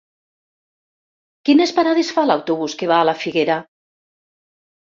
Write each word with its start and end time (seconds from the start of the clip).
Quines 1.49 1.75
parades 1.81 2.11
fa 2.17 2.25
l'autobús 2.31 2.77
que 2.81 2.91
va 2.93 2.99
a 3.03 3.07
la 3.11 3.17
Figuera? 3.27 3.59